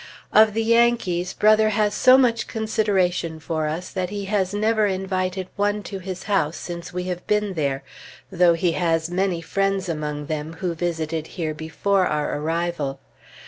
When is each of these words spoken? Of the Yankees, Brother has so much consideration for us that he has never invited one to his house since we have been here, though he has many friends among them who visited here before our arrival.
Of 0.33 0.55
the 0.55 0.63
Yankees, 0.63 1.33
Brother 1.33 1.69
has 1.69 1.93
so 1.93 2.17
much 2.17 2.47
consideration 2.47 3.39
for 3.39 3.67
us 3.67 3.91
that 3.91 4.09
he 4.09 4.25
has 4.25 4.51
never 4.51 4.87
invited 4.87 5.47
one 5.55 5.83
to 5.83 5.99
his 5.99 6.23
house 6.23 6.57
since 6.57 6.91
we 6.91 7.03
have 7.03 7.27
been 7.27 7.53
here, 7.53 7.83
though 8.31 8.55
he 8.55 8.71
has 8.71 9.11
many 9.11 9.41
friends 9.41 9.87
among 9.87 10.25
them 10.25 10.53
who 10.53 10.73
visited 10.73 11.27
here 11.37 11.53
before 11.53 12.07
our 12.07 12.35
arrival. 12.39 12.99